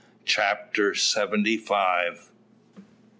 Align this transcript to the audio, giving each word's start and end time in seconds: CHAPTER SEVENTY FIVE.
CHAPTER 0.25 0.95
SEVENTY 0.95 1.57
FIVE. 1.57 2.31